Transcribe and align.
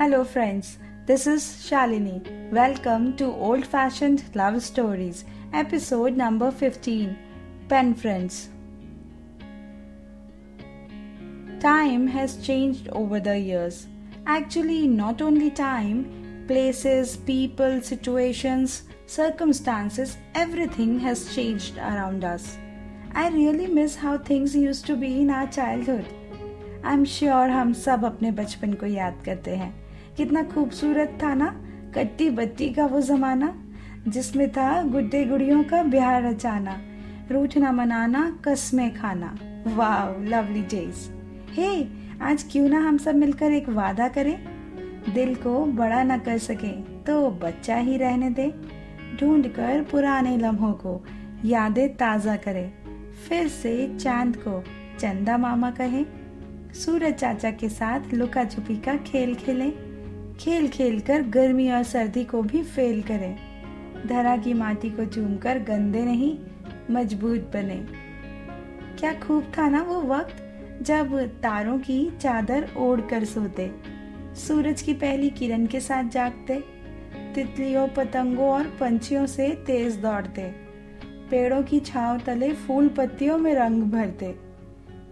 Hello, 0.00 0.24
friends. 0.24 0.78
This 1.06 1.26
is 1.26 1.42
Shalini. 1.42 2.50
Welcome 2.50 3.16
to 3.16 3.24
Old 3.24 3.66
Fashioned 3.66 4.24
Love 4.34 4.62
Stories, 4.62 5.24
episode 5.52 6.16
number 6.16 6.50
15 6.50 7.16
Pen 7.68 7.94
Friends. 7.94 8.48
Time 11.60 12.06
has 12.06 12.36
changed 12.36 12.88
over 12.92 13.20
the 13.20 13.38
years. 13.38 13.86
Actually, 14.26 14.86
not 14.86 15.22
only 15.22 15.50
time, 15.50 16.44
places, 16.46 17.16
people, 17.16 17.80
situations, 17.80 18.82
circumstances, 19.06 20.16
everything 20.34 21.00
has 21.00 21.34
changed 21.34 21.78
around 21.78 22.24
us. 22.24 22.58
I 23.14 23.28
really 23.30 23.66
miss 23.66 23.96
how 23.96 24.18
things 24.18 24.54
used 24.54 24.86
to 24.86 24.96
be 24.96 25.20
in 25.20 25.30
our 25.30 25.46
childhood. 25.46 26.04
I 26.84 26.94
am 26.94 27.04
sure 27.04 27.50
हम 27.50 27.72
सब 27.72 28.04
अपने 28.04 28.30
बचपन 28.30 28.72
को 28.72 28.86
याद 28.86 29.22
करते 29.24 29.56
हैं 29.56 29.74
कितना 30.17 30.43
खूबसूरत 30.43 31.17
था 31.23 31.33
ना, 31.33 31.47
कट्टी 31.95 32.29
बत्ती 32.29 32.69
का 32.69 32.85
वो 32.85 33.01
जमाना, 33.01 33.53
जिसमें 34.07 34.51
था 34.51 34.83
गुड्डे 34.83 35.23
गुड़ियों 35.25 35.63
का 35.63 35.83
ब्याह 35.83 36.17
रचाना, 36.17 36.77
रूठना 37.31 37.71
मनाना, 37.71 38.39
कस्में 38.45 38.93
खाना। 38.93 39.35
वाह 39.67 40.23
लवली 40.23 40.61
डेज़ 40.61 41.09
हे, 41.51 41.87
आज 42.21 42.45
क्यों 42.51 42.67
ना 42.69 42.79
हम 42.79 42.97
सब 42.97 43.15
मिलकर 43.15 43.51
एक 43.51 43.69
वादा 43.69 44.07
करें? 44.07 44.37
दिल 45.13 45.35
को 45.35 45.65
बड़ा 45.65 46.03
ना 46.03 46.17
कर 46.17 46.37
सके 46.37 46.71
तो 47.03 47.29
बच्चा 47.31 47.75
ही 47.75 47.97
रहने 47.97 48.29
दे। 48.29 48.53
ढूंढ 49.19 49.47
कर 49.47 49.83
पुराने 49.91 50.37
लम्हों 50.37 50.71
को, 50.73 51.03
यादें 51.45 51.87
ताज़ा 51.95 52.35
करे। 52.35 52.71
फिर 53.29 53.47
से 53.47 53.97
चाँद 53.97 54.35
को, 54.37 54.63
चंदा 54.99 55.37
मामा 55.37 55.71
कहे। 55.71 56.03
सूरज 56.73 57.13
चाचा 57.13 57.51
के 57.51 57.69
साथ 57.69 58.13
लुका 58.13 58.43
छुपी 58.43 58.75
का 58.75 58.95
खेल 58.97 59.35
खेले। 59.35 59.90
खेल 60.41 60.67
खेल 60.67 60.99
कर 60.99 61.21
गर्मी 61.21 61.69
और 61.71 61.83
सर्दी 61.83 62.23
को 62.23 62.41
भी 62.41 62.61
फेल 62.63 63.01
करें। 63.01 63.35
धरा 64.07 64.37
की 64.37 64.53
माटी 64.53 64.89
को 64.89 65.05
चूमकर 65.05 65.59
गंदे 65.59 66.03
नहीं, 66.05 66.37
मज़बूत 66.91 67.51
बने। 67.53 67.75
क्या 68.99 69.13
खूब 69.19 69.51
था 69.57 69.69
ना 69.69 69.81
वो 69.81 70.01
वक्त, 70.01 70.35
जब 70.81 71.15
तारों 71.43 71.77
की 71.79 72.09
चादर 72.21 72.67
ओढ़ 72.77 73.01
कर 73.01 73.25
सोते, 73.25 73.71
सूरज 74.37 74.81
की 74.81 74.93
पहली 74.93 75.29
किरण 75.29 75.65
के 75.65 75.79
साथ 75.79 76.09
जागते, 76.09 76.59
तितलियों, 77.35 77.87
पतंगों 77.87 78.49
और 78.49 78.67
पंछियों 78.79 79.25
से 79.25 79.49
तेज 79.67 79.95
दौड़ते, 79.95 80.51
पेड़ों 81.29 81.63
की 81.63 81.79
छाव 81.79 82.19
तले 82.19 82.53
फूल 82.53 82.87
पत्तियों 82.87 83.37
में 83.37 83.53
रंग 83.55 83.83
भरते, 83.83 84.35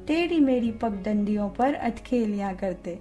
टेढ़ी 0.08 0.40
मेढ़ी 0.40 0.72
पगडंडियों 0.72 1.50
पर 1.50 1.74
अटखेलियाँ 1.74 2.56
करते। 2.56 3.00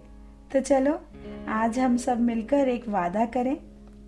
तो 0.52 0.60
चलो 0.60 1.00
आज 1.48 1.78
हम 1.78 1.96
सब 1.96 2.20
मिलकर 2.20 2.68
एक 2.68 2.88
वादा 2.88 3.24
करें, 3.26 3.56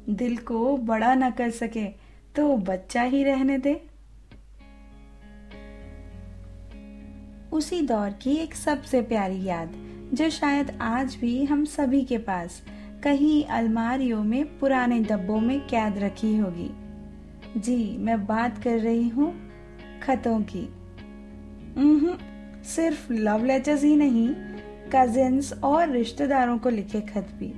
दिल 0.09 0.37
को 0.37 0.77
बड़ा 0.77 1.15
न 1.15 1.31
कर 1.31 1.51
सके 1.51 1.87
तो 2.37 2.57
बच्चा 2.57 3.03
ही 3.03 3.23
रहने 3.25 3.59
दे। 3.59 3.81
उसी 7.53 7.81
दौर 7.83 8.11
की 8.23 8.35
एक 8.37 8.55
सबसे 8.55 9.01
प्यारी 9.03 9.43
याद, 9.45 9.73
जो 10.15 10.29
शायद 10.31 10.71
आज 10.81 11.17
भी 11.21 11.45
हम 11.45 11.65
सभी 11.65 12.03
के 12.05 12.19
पास, 12.19 12.63
कहीं 13.05 13.45
अलमारियों 13.51 14.23
में 14.25 14.59
पुराने 14.59 14.99
डब्बों 15.01 15.41
में 15.41 15.61
कैद 15.61 15.99
रखी 15.99 16.37
होगी। 16.37 16.71
जी, 17.57 17.97
मैं 17.99 18.25
बात 18.27 18.63
कर 18.63 18.79
रही 18.79 19.09
हूँ 19.09 19.33
खतों 20.03 20.41
की। 20.53 20.69
सिर्फ़ 22.67 23.13
लव 23.13 23.45
लेटर्स 23.45 23.83
ही 23.85 23.95
नहीं 23.97 24.29
कजिन्स 24.95 25.53
और 25.53 25.91
रिश्तेदारों 25.91 26.59
को 26.59 26.71
लिखे 26.71 27.01
खत 27.01 27.29
भी। 27.39 27.55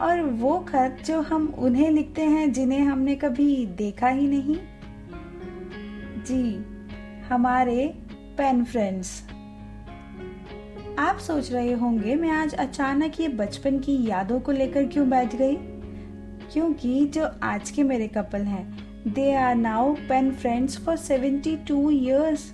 और 0.00 0.22
वो 0.22 0.58
खत 0.58 0.96
जो 1.06 1.20
हम 1.20 1.54
उन्हें 1.58 1.90
लिखते 1.90 2.22
हैं, 2.22 2.52
जिन्हें 2.52 2.80
हमने 2.80 3.14
कभी 3.14 3.66
देखा 3.66 4.08
ही 4.08 4.26
नहीं? 4.26 4.56
जी, 6.24 6.64
हमारे 7.28 7.94
पेन 8.38 8.64
फ्रेंड्स 8.64 9.22
आप 10.98 11.18
सोच 11.18 11.52
रहे 11.52 11.72
होंगे, 11.72 12.14
मैं 12.14 12.30
आज 12.30 12.54
अचानक 12.54 13.20
ये 13.20 13.28
बचपन 13.28 13.78
की 13.78 14.06
यादों 14.08 14.40
को 14.40 14.52
लेकर 14.52 14.86
क्यों 14.86 15.10
बैठ 15.10 15.36
गई? 15.36 15.56
क्योंकि 16.52 17.06
जो 17.06 17.28
आज 17.42 17.70
के 17.70 17.82
मेरे 17.82 18.08
कपल 18.08 18.42
हैं 18.42 18.86
they 19.12 19.34
are 19.34 19.54
now 19.54 19.94
pen 19.94 20.30
friends 20.32 20.78
for 20.84 20.96
seventy 20.96 21.56
two 21.56 21.90
years 21.90 22.52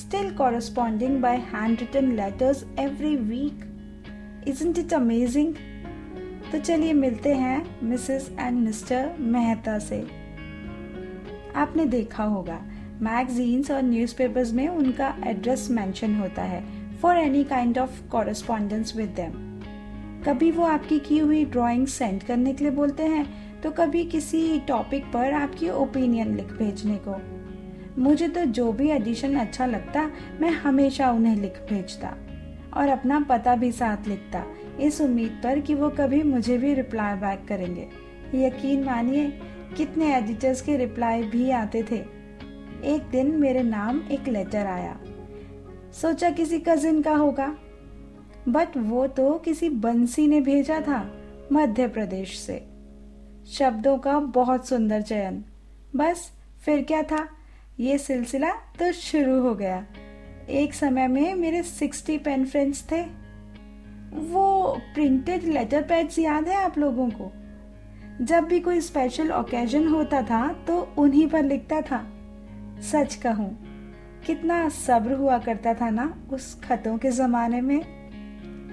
still 0.00 0.32
corresponding 0.32 1.20
by 1.20 1.34
handwritten 1.52 2.16
letters 2.16 2.64
every 2.78 3.16
week. 3.16 3.64
Isn't 4.46 4.78
it 4.78 4.92
amazing? 4.92 5.54
तो 6.52 6.58
चलिए 6.58 6.92
मिलते 6.92 7.34
हैं 7.34 7.80
मिसेस 7.82 8.30
एंड 8.40 8.58
मिस्टर 8.58 9.16
मेहता 9.20 9.78
से 9.78 10.00
आपने 11.56 11.84
देखा 11.86 12.24
होगा, 12.24 12.58
मैगजीन्स 13.02 13.70
और 13.70 13.82
न्यूज़पेपर्स 13.82 14.52
में 14.52 14.66
उनका 14.68 15.14
एड्रेस 15.26 15.68
मेंशन 15.70 16.14
होता 16.16 16.42
है 16.42 16.62
for 16.96 17.16
any 17.16 17.44
kind 17.44 17.78
of 17.78 18.02
correspondence 18.08 18.96
with 18.96 19.08
them 19.08 19.32
कभी 20.26 20.50
वो 20.50 20.64
आपकी 20.64 20.98
की 20.98 21.18
हुई 21.18 21.44
ड्राइंग 21.44 21.86
सेंड 21.86 22.22
करने 22.22 22.52
के 22.52 22.64
लिए 22.64 22.72
बोलते 22.72 23.02
हैं 23.02 23.26
तो 23.60 23.70
कभी 23.70 24.04
किसी 24.04 24.60
टॉपिक 24.60 25.04
पर 25.04 25.32
आपकी 25.32 25.70
ओपिनियन 25.70 26.36
लिख 26.36 26.52
भेजने 26.52 26.96
को 27.08 27.39
मुझे 28.00 28.28
तो 28.28 28.44
जो 28.44 28.72
भी 28.72 28.90
एडिशन 28.90 29.34
अच्छा 29.34 29.66
लगता, 29.66 30.10
मैं 30.40 30.50
हमेशा 30.50 31.10
उन्हें 31.10 31.36
लिख 31.36 31.60
भेजता 31.70 32.16
और 32.74 32.88
अपना 32.88 33.20
पता 33.20 33.56
भी 33.56 33.72
साथ 33.72 34.08
लिखता। 34.08 34.44
इस 34.80 35.00
उम्मीद 35.00 35.40
पर 35.44 35.60
कि 35.60 35.74
वो 35.74 35.88
कभी 35.90 36.22
मुझे 36.22 36.58
भी 36.58 36.74
रिप्लाई 36.74 37.14
बैक 37.14 37.46
करेंगे। 37.48 37.88
यकीन 38.34 38.84
मानिए, 38.84 39.28
कितने 39.76 40.16
एडिटर्स 40.16 40.62
के 40.62 40.76
रिप्लाई 40.76 41.22
भी 41.22 41.50
आते 41.50 41.82
थे। 41.82 41.96
एक 42.84 43.08
दिन 43.10 43.36
मेरे 43.36 43.62
नाम 43.62 44.00
एक 44.10 44.28
लेटर 44.28 44.66
आया। 44.66 45.00
सोचा 45.92 46.30
किसी 46.30 46.58
कजिन 46.58 47.02
का 47.02 47.14
होगा 47.14 47.56
बट 48.48 48.76
वो 48.76 49.06
तो 49.06 49.32
किसी 49.38 49.68
बंसी 49.68 50.26
ने 50.26 50.40
भेजा 50.40 50.80
था 50.80 51.00
मध्य 51.52 51.88
प्रदेश 51.88 52.38
से। 52.38 52.54
शब्दों 53.48 53.98
का 53.98 54.18
बहुत 54.18 54.68
सुंदर 54.68 55.02
चयन। 55.02 55.44
बस 55.96 56.30
फिर 56.64 56.84
क्या 56.84 57.02
था? 57.02 57.28
ये 57.80 57.98
सिलसिला 57.98 58.50
तो 58.78 58.92
शुरू 58.92 59.40
हो 59.42 59.54
गया। 59.54 59.84
एक 60.50 60.74
समय 60.74 61.06
में 61.08 61.34
मेरे 61.34 61.62
सिक्सटी 61.62 62.18
पेन 62.18 62.44
फ्रेंड्स 62.44 62.82
थे। 62.92 63.02
वो 64.12 64.76
प्रिंटेड 64.94 65.44
लेटर 65.44 65.82
पैड्स 65.82 66.18
याद 66.18 66.48
है 66.48 66.56
आप 66.56 66.78
लोगों 66.78 67.08
को? 67.10 67.32
जब 68.20 68.44
भी 68.44 68.60
कोई 68.60 68.80
स्पेशल 68.80 69.32
ओकेजन 69.32 69.88
होता 69.88 70.22
था 70.22 70.52
तो 70.66 70.78
उन्हीं 70.98 71.26
पर 71.28 71.44
लिखता 71.44 71.80
था। 71.80 72.04
सच 72.82 73.14
कहूँ, 73.14 73.50
कितना 74.26 74.68
सब्र 74.68 75.12
हुआ 75.12 75.38
करता 75.38 75.74
था 75.74 75.90
ना 75.90 76.22
उस 76.32 76.54
खतों 76.64 76.98
के 76.98 77.10
जमाने 77.10 77.60
में। 77.60 77.80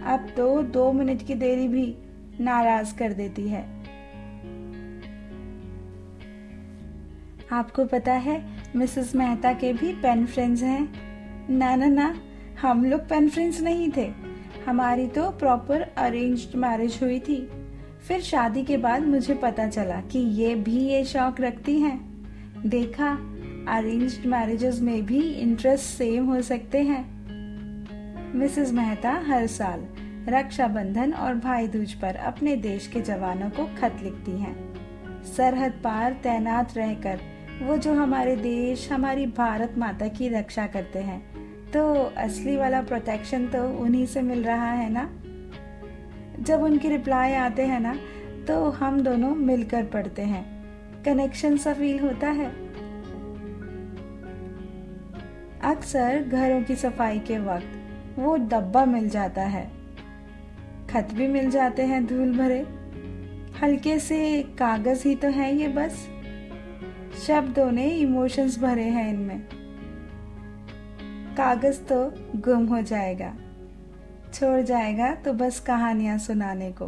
अब 0.03 0.27
तो 0.37 0.61
दो 0.63 0.91
मिनट 0.91 1.25
की 1.27 1.35
देरी 1.35 1.67
भी 1.67 1.95
नाराज़ 2.39 2.95
कर 2.95 3.13
देती 3.13 3.47
है। 3.49 3.65
आपको 7.51 7.85
पता 7.85 8.13
है 8.13 8.56
मिसेस 8.75 9.15
मेहता 9.15 9.53
के 9.53 9.73
भी 9.73 9.93
पेन 9.93 10.25
फ्रेंड्स 10.25 10.63
हैं। 10.63 10.93
ना 11.49 11.75
ना 11.75 11.85
ना, 11.85 12.15
हम 12.61 12.85
लोग 12.85 13.01
पेन 13.01 13.29
फ्रेंड्स 13.29 13.61
नहीं 13.61 13.91
थे। 13.97 14.11
हमारी 14.67 15.07
तो 15.07 15.29
प्रॉपर 15.29 15.81
अरेंज्ड 15.81 16.55
मैरिज 16.55 16.99
हुई 17.03 17.19
थी। 17.19 17.49
फिर 18.07 18.21
शादी 18.21 18.63
के 18.63 18.77
बाद 18.77 19.01
मुझे 19.01 19.33
पता 19.33 19.67
चला 19.67 20.01
कि 20.01 20.19
ये 20.19 20.55
भी 20.55 20.77
ये 20.77 21.03
शौक 21.03 21.41
रखती 21.41 21.79
हैं। 21.79 22.25
देखा, 22.65 23.09
अरेंज्ड 23.77 24.25
मैरिजेस 24.25 24.79
में 24.81 25.05
भी 25.05 25.21
इंटरेस्ट 25.33 25.85
सेम 25.85 26.25
हो 26.25 26.41
सकते 26.41 26.81
हैं। 26.81 27.17
मिसेस 28.35 28.71
मेहता 28.71 29.11
हर 29.11 29.47
साल 29.47 29.87
रक्षाबंधन 30.29 31.13
और 31.13 31.35
भाई 31.35 31.67
दूज 31.67 31.93
पर 31.93 32.15
अपने 32.15 32.55
देश 32.55 32.87
के 32.87 33.01
जवानों 33.01 33.49
को 33.49 33.65
खत 33.65 33.97
लिखती 34.03 34.31
हैं। 34.31 34.55
सरहद 35.23 35.71
पार 35.71 36.13
तैनात 36.13 36.77
रहकर 36.77 37.19
वो 37.61 37.77
जो 37.77 37.93
हमारे 37.93 38.35
देश, 38.35 38.91
हमारी 38.91 39.25
भारत 39.25 39.75
माता 39.77 40.07
की 40.07 40.29
रक्षा 40.29 40.67
करते 40.67 40.99
हैं। 40.99 41.37
तो 41.71 41.93
असली 42.17 42.57
वाला 42.57 42.81
प्रोटेक्शन 42.81 43.47
तो 43.47 43.69
उन्हीं 43.79 44.05
से 44.05 44.21
मिल 44.21 44.43
रहा 44.43 44.71
है 44.71 44.89
ना? 44.89 45.09
जब 46.43 46.63
उनके 46.63 46.89
रिप्लाई 46.89 47.33
आते 47.33 47.65
हैं 47.65 47.79
ना 47.79 47.95
तो 48.47 48.69
हम 48.69 49.01
दोनों 49.01 49.35
मिलकर 49.35 49.83
पढ़ते 49.83 50.21
हैं। 50.21 50.45
कनेक्शन 51.03 51.57
सा 51.57 51.73
फील 51.73 51.99
होता 51.99 52.29
है। 52.29 52.51
अक्सर 55.63 56.23
घरों 56.23 56.63
की 56.63 56.75
सफ़ाई 56.75 57.19
के 57.19 57.39
वक्त 57.39 58.19
वो 58.19 58.37
डब्बा 58.37 58.85
मिल 58.85 59.09
जाता 59.09 59.41
है। 59.41 59.71
खत 60.89 61.07
भी 61.13 61.27
मिल 61.27 61.49
जाते 61.49 61.83
हैं 61.83 62.05
धूल 62.05 62.37
भरे। 62.37 62.59
हल्के 63.61 63.99
से 63.99 64.43
कागज़ 64.43 65.07
ही 65.07 65.15
तो 65.15 65.27
है 65.27 65.55
ये 65.55 65.67
बस। 65.67 66.16
शब्दों 67.17 67.71
ने 67.71 67.89
इमोशंस 67.89 68.59
भरे 68.59 68.83
हैं 68.83 69.09
इनमें। 69.09 69.47
कागज़ 71.37 71.81
तो 71.81 72.13
गुम 72.35 72.65
हो 72.65 72.81
जाएगा। 72.81 73.35
छोड़ 74.33 74.61
जाएगा 74.61 75.15
तो 75.15 75.33
बस 75.33 75.59
कहानियाँ 75.59 76.17
सुनाने 76.17 76.71
को। 76.71 76.85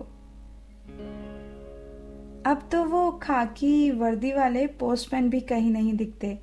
अब 2.46 2.70
तो 2.72 2.86
वो 2.86 3.12
खाकी 3.12 3.92
वर्दी 3.92 4.32
वाले 4.34 4.68
पोस्टमैन 4.68 5.30
भी 5.30 5.40
कहीं 5.40 5.72
नहीं 5.72 5.94
दिखते। 5.94 6.40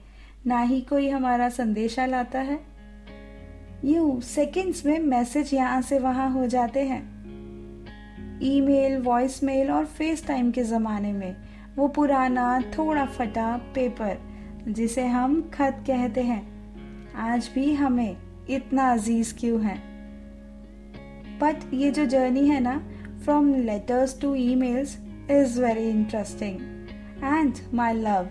ना 0.46 0.60
ही 0.60 0.80
कोई 0.80 1.08
हमारा 1.08 1.48
संदेशा 1.48 2.06
लाता 2.06 2.40
है। 2.40 2.60
यू 3.84 4.20
सेकंड्स 4.20 4.86
में 4.86 4.98
मैसेज 4.98 5.54
यहाँ 5.54 5.82
से 5.82 5.98
वहाँ 5.98 6.30
हो 6.30 6.46
जाते 6.46 6.80
हैं। 6.80 7.16
ईमेल, 8.42 8.98
वॉइस 8.98 9.44
मेल 9.44 9.70
और 9.70 9.84
फेस 9.84 10.26
टाइम 10.26 10.50
के 10.50 10.62
ज़माने 10.62 11.12
में। 11.12 11.36
वो 11.76 11.88
पुराना 11.88 12.60
थोड़ा 12.78 13.04
फटा 13.06 13.56
पेपर, 13.74 14.18
जिसे 14.68 15.06
हम 15.06 15.40
खत 15.54 15.82
कहते 15.86 16.22
हैं। 16.22 16.42
आज 17.14 17.50
भी 17.54 17.72
हमें 17.74 18.16
इतना 18.50 18.90
अज़ीज़ 18.92 19.34
क्यों 19.34 19.60
है? 19.64 19.76
बट 21.40 21.74
ये 21.74 21.90
जो 21.90 22.04
जर्नी 22.06 22.46
है 22.48 22.60
ना 22.60 22.78
from 23.24 23.54
letters 23.54 24.20
to 24.20 24.34
emails 24.34 24.96
is 25.30 25.60
very 25.62 25.88
interesting 25.90 26.56
and 27.24 27.54
my 27.74 27.94
love 27.94 28.28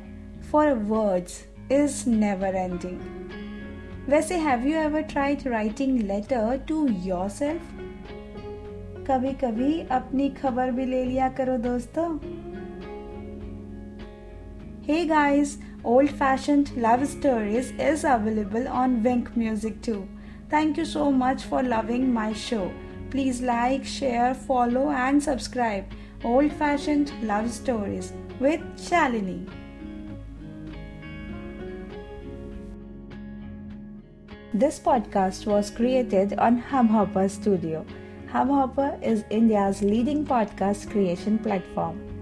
for 0.52 0.74
words 0.74 1.40
is 1.72 2.10
never 2.10 2.56
ending 2.56 3.00
वैसे 4.10 4.38
have 4.38 4.68
you 4.68 4.78
ever 4.80 5.02
tried 5.02 5.48
writing 5.48 6.00
letter 6.00 6.58
to 6.68 6.88
yourself 7.30 7.74
कभी 9.10 9.32
कभी 9.44 9.80
अपनी 9.92 10.30
खबर 10.42 10.72
भी 10.72 10.86
ले 10.86 11.04
लिया 11.04 11.30
करो 11.30 11.58
दोस्तों। 11.58 12.08
Hey 14.88 15.08
guys, 15.08 15.58
Old 15.84 16.12
Fashioned 16.12 16.70
Love 16.78 17.08
Stories 17.08 17.72
is 17.80 18.04
available 18.04 18.68
on 18.68 19.02
Wink 19.02 19.36
Music 19.36 19.82
too. 19.82 20.08
Thank 20.48 20.78
you 20.78 20.86
so 20.86 21.12
much 21.12 21.42
for 21.42 21.64
loving 21.64 22.14
my 22.14 22.34
show. 22.34 22.72
Please 23.10 23.42
like, 23.42 23.84
share, 23.84 24.36
follow, 24.36 24.92
and 24.92 25.24
subscribe. 25.24 25.86
Old 26.24 26.54
Fashioned 26.54 27.12
Love 27.24 27.52
Stories 27.52 28.14
with 28.40 28.62
Shalini. 28.78 29.50
This 34.54 34.80
podcast 34.80 35.48
was 35.48 35.72
created 35.72 36.38
on 36.38 36.62
Hubhopper 36.62 37.28
Studio. 37.28 37.84
Hubhopper 38.28 39.02
is 39.02 39.26
India's 39.32 39.82
leading 39.82 40.24
podcast 40.24 40.92
creation 40.92 41.40
platform. 41.40 42.15